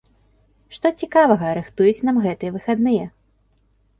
Што 0.77 0.87
цікавага 1.03 1.51
рыхтуюць 1.59 2.05
нам 2.07 2.17
гэтыя 2.25 2.55
выхадныя? 2.57 3.05